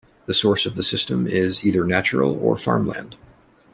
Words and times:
The 0.25 0.33
source 0.33 0.65
of 0.65 0.75
the 0.75 0.81
system 0.81 1.27
is 1.27 1.63
either 1.63 1.85
natural 1.85 2.33
or 2.41 2.57
farmland. 2.57 3.17